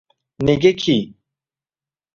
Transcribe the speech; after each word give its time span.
Negaki 0.45 0.99